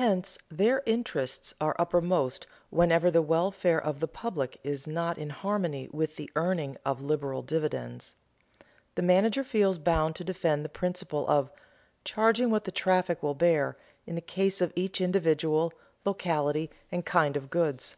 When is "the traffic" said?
12.64-13.22